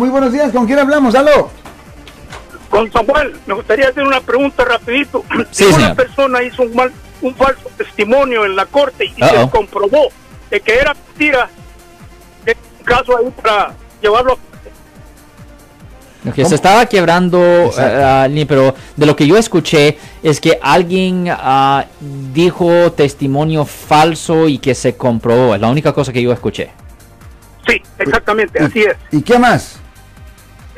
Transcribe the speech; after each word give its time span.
Muy 0.00 0.10
buenos 0.10 0.32
días, 0.32 0.52
¿con 0.52 0.64
quién 0.64 0.78
hablamos? 0.78 1.12
¡Aló! 1.16 1.50
Con 2.70 2.88
Samuel, 2.92 3.34
me 3.46 3.54
gustaría 3.54 3.88
hacer 3.88 4.04
una 4.04 4.20
pregunta 4.20 4.64
rapidito. 4.64 5.24
Sí, 5.50 5.64
si 5.64 5.74
una 5.74 5.92
persona 5.92 6.40
hizo 6.40 6.62
un, 6.62 6.72
mal, 6.72 6.92
un 7.20 7.34
falso 7.34 7.68
testimonio 7.76 8.44
en 8.44 8.54
la 8.54 8.64
corte 8.66 9.06
y 9.06 9.20
se 9.20 9.50
comprobó 9.50 10.06
de 10.52 10.60
que 10.60 10.78
era 10.78 10.94
mentira, 10.94 11.50
¿qué 12.44 12.56
caso 12.84 13.18
ahí 13.18 13.28
para 13.42 13.74
llevarlo 14.00 14.38
a 16.24 16.30
Que 16.30 16.44
se 16.44 16.54
estaba 16.54 16.86
quebrando, 16.86 17.64
Exacto. 17.64 18.00
ah, 18.00 18.28
pero 18.46 18.76
de 18.94 19.04
lo 19.04 19.16
que 19.16 19.26
yo 19.26 19.36
escuché 19.36 19.98
es 20.22 20.40
que 20.40 20.60
alguien 20.62 21.26
ah, 21.28 21.86
dijo 22.32 22.92
testimonio 22.92 23.64
falso 23.64 24.46
y 24.46 24.58
que 24.58 24.76
se 24.76 24.96
comprobó. 24.96 25.56
Es 25.56 25.60
la 25.60 25.66
única 25.66 25.92
cosa 25.92 26.12
que 26.12 26.22
yo 26.22 26.30
escuché. 26.32 26.70
Sí, 27.66 27.82
exactamente, 27.98 28.62
¿Y- 28.62 28.64
así 28.64 28.80
es. 28.82 28.96
¿Y 29.10 29.22
qué 29.22 29.40
más? 29.40 29.80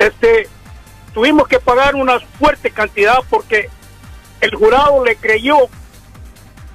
Este, 0.01 0.49
tuvimos 1.13 1.47
que 1.47 1.61
pagar 1.61 1.95
una 1.95 2.19
fuerte 2.19 2.71
cantidad 2.71 3.19
porque 3.29 3.69
el 4.41 4.55
jurado 4.55 5.05
le 5.05 5.15
creyó 5.17 5.59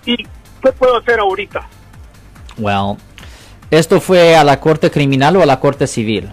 y 0.06 0.18
¿qué 0.18 0.72
puedo 0.72 0.98
hacer 0.98 1.20
ahorita? 1.20 1.68
Well, 2.60 2.98
¿esto 3.72 4.00
fue 4.00 4.36
a 4.36 4.44
la 4.44 4.60
corte 4.60 4.92
criminal 4.92 5.36
o 5.38 5.42
a 5.42 5.48
la 5.48 5.60
corte 5.60 5.88
civil? 5.88 6.32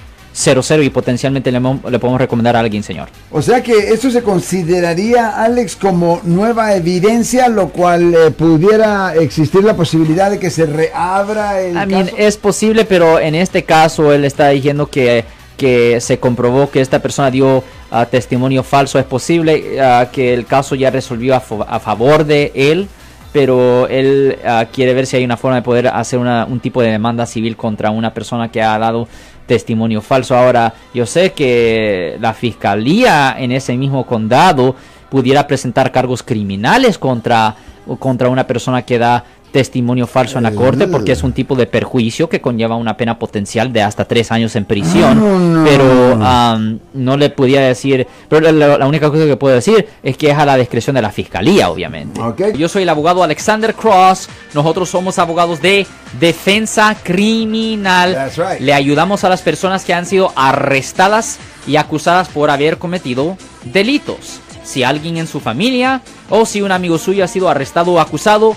Y 0.85 0.91
potencialmente 0.91 1.53
le, 1.53 1.61
mo- 1.61 1.79
le 1.89 1.99
podemos 2.01 2.21
recomendar 2.21 2.57
a 2.57 2.61
alguien, 2.61 2.83
señor. 2.83 3.09
O 3.31 3.41
sea 3.41 3.63
que 3.63 3.73
esto 3.93 4.11
se 4.11 4.21
consideraría, 4.23 5.41
Alex, 5.45 5.77
como 5.77 6.21
nueva 6.25 6.75
evidencia, 6.75 7.49
lo 7.49 7.69
cual 7.69 8.13
eh, 8.13 8.33
pudiera 8.33 9.15
existir 9.15 9.63
la 9.63 9.77
posibilidad 9.77 10.33
de 10.33 10.41
que 10.41 10.51
se 10.51 10.67
reabra 10.67 11.61
el 11.61 11.77
I 11.77 11.87
mean, 11.87 12.11
es 12.19 12.37
posible, 12.37 12.85
pero 12.85 13.21
en 13.21 13.37
este 13.37 13.63
caso 13.63 14.13
él 14.13 14.25
está 14.25 14.49
diciendo 14.49 14.89
que, 14.89 15.25
que 15.57 16.01
se 16.01 16.19
comprobó 16.19 16.71
que 16.71 16.81
esta 16.81 17.01
persona 17.01 17.31
dio 17.31 17.63
ah, 17.91 18.07
testimonio 18.07 18.63
falso. 18.63 18.99
Es 18.99 19.05
posible 19.05 19.81
ah, 19.81 20.09
que 20.13 20.35
el 20.35 20.47
caso 20.47 20.75
ya 20.75 20.91
resolvió 20.91 21.35
a, 21.35 21.41
favor 21.81 22.25
de 22.25 22.53
él, 22.55 22.89
pero 23.33 23.89
él 23.89 24.39
ah, 24.45 24.67
quiere 24.73 24.95
ver 24.95 25.07
si 25.07 25.17
hay 25.17 25.25
una 25.25 25.37
forma 25.37 25.57
de 25.57 25.63
poder 25.63 25.89
hacer 25.89 26.19
un 26.19 26.61
tipo 26.61 26.83
de 26.83 26.91
demanda 26.91 27.27
civil 27.27 27.57
contra 27.57 27.91
una 27.91 28.13
persona 28.13 28.51
que 28.51 28.63
ha 28.63 28.79
dado 28.79 29.09
testimonio 29.47 30.01
falso. 30.01 30.37
Ahora, 30.37 30.75
yo 30.93 31.07
sé 31.07 31.33
que 31.33 32.17
la 32.21 32.35
fiscalía 32.35 33.37
en 33.39 33.53
ese 33.53 33.77
mismo 33.77 34.07
condado 34.07 34.75
pudiera 35.11 35.47
presentar 35.47 35.93
cargos 35.93 36.23
criminales 36.23 36.99
contra, 36.99 37.55
contra 37.99 38.29
una 38.29 38.47
persona 38.47 38.83
que 38.83 38.99
da 38.99 39.25
testimonio 39.55 40.09
falso 40.09 40.37
en 40.39 40.43
la 40.43 40.51
corte 40.51 40.89
porque 40.89 41.13
es 41.13 41.23
un 41.23 41.33
tipo 41.33 41.55
de 41.55 41.67
perjuicio 41.67 42.29
que 42.29 42.41
conlleva 42.41 42.75
una 42.75 42.97
pena 42.97 43.21
potencial 43.21 43.73
de 43.73 43.83
hasta 43.83 44.05
tres 44.05 44.33
años 44.33 44.57
en 44.57 44.65
prisión 44.65 45.17
No, 45.21 45.39
no. 45.39 45.65
pero 45.65 46.19
am, 46.27 46.81
no 46.93 47.17
le 47.17 47.31
podía 47.31 47.61
decir 47.61 48.05
pero 48.29 48.51
la, 48.51 48.77
la 48.79 48.87
única 48.89 49.11
cosa 49.11 49.27
que 49.27 49.37
puedo 49.37 49.55
decir 49.55 49.87
es 50.03 50.17
que 50.17 50.31
es 50.33 50.37
a 50.37 50.45
la 50.45 50.57
discreción 50.57 50.97
de 50.97 51.03
la 51.03 51.13
fiscalía 51.13 51.71
obviamente 51.71 52.21
yo 52.59 52.69
soy 52.69 52.83
el 52.83 52.89
abogado 52.89 53.23
Alexander 53.23 53.73
Cross 53.75 54.29
nosotros 54.55 54.89
somos 54.91 55.21
abogados 55.21 55.63
de 55.63 55.87
defensa 56.19 56.97
criminal 57.03 58.13
That's 58.13 58.37
right. 58.37 58.61
le 58.61 58.75
ayudamos 58.75 59.23
a 59.23 59.29
las 59.29 59.41
personas 59.43 59.85
que 59.85 59.95
han 59.95 60.05
sido 60.05 60.33
arrestadas 60.35 61.39
y 61.69 61.77
acusadas 61.77 62.29
por 62.29 62.51
haber 62.51 62.79
cometido 62.79 63.39
delitos. 63.65 64.41
Si 64.65 64.83
alguien 64.83 65.17
en 65.19 65.27
su 65.27 65.41
familia 65.41 66.01
o 66.31 66.45
si 66.45 66.61
un 66.63 66.73
amigo 66.73 66.99
suyo 66.99 67.23
ha 67.25 67.29
sido 67.29 67.49
arrestado 67.49 67.93
o 67.93 68.01
acusado, 68.01 68.57